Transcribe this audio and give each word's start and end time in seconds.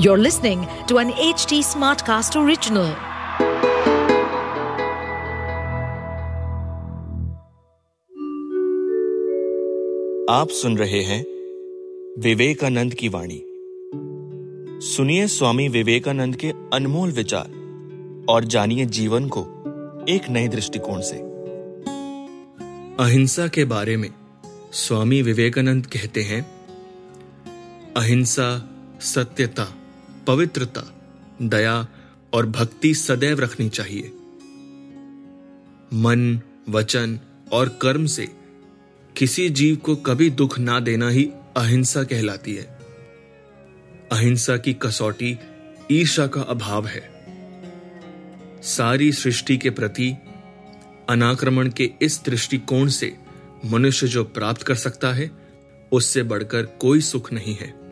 You're 0.00 0.18
listening 0.18 0.68
to 0.86 0.98
an 0.98 1.10
HT 1.10 1.58
Smartcast 1.64 2.36
original. 2.36 2.94
आप 10.30 10.48
सुन 10.50 10.78
रहे 10.78 11.02
हैं 11.02 11.24
विवेकानंद 12.22 12.94
की 12.94 13.08
वाणी 13.08 13.42
सुनिए 14.86 15.26
स्वामी 15.26 15.68
विवेकानंद 15.68 16.36
के 16.36 16.52
अनमोल 16.72 17.12
विचार 17.12 17.50
और 18.28 18.44
जानिए 18.44 18.84
जीवन 18.84 19.28
को 19.28 19.40
एक 20.08 20.28
नए 20.28 20.48
दृष्टिकोण 20.48 21.00
से 21.00 21.16
अहिंसा 23.04 23.48
के 23.48 23.64
बारे 23.64 23.96
में 23.96 24.10
स्वामी 24.72 25.22
विवेकानंद 25.22 25.86
कहते 25.86 26.22
हैं, 26.22 26.42
अहिंसा 27.96 28.70
सत्यता 29.00 29.77
पवित्रता, 30.28 31.00
दया 31.42 31.86
और 32.32 32.46
भक्ति 32.46 32.94
सदैव 32.94 33.40
रखनी 33.40 33.68
चाहिए। 33.68 34.12
मन, 35.94 36.40
वचन 36.68 37.20
और 37.52 37.68
कर्म 37.68 38.06
से 38.06 38.28
किसी 39.16 39.50
जीव 39.50 39.76
को 39.76 39.96
कभी 39.96 40.30
दुख 40.30 40.58
ना 40.58 40.80
देना 40.80 41.08
ही 41.08 41.30
अहिंसा 41.56 42.04
कहलाती 42.04 42.54
है। 42.54 42.78
अहिंसा 44.12 44.56
की 44.56 44.74
कसौटी 44.74 45.38
ईर्षा 45.90 46.26
का 46.26 46.40
अभाव 46.40 46.86
है। 46.86 47.10
सारी 48.62 49.12
सृष्टि 49.12 49.56
के 49.56 49.70
प्रति 49.70 50.14
अनाक्रमण 51.08 51.68
के 51.68 51.90
इस 52.02 52.22
दृष्टिकोण 52.24 52.88
से 52.88 53.16
मनुष्य 53.64 54.08
जो 54.08 54.24
प्राप्त 54.24 54.62
कर 54.62 54.74
सकता 54.74 55.12
है, 55.12 55.30
उससे 55.92 56.22
बढ़कर 56.22 56.62
कोई 56.62 57.00
सुख 57.00 57.32
नहीं 57.32 57.54
है। 57.54 57.87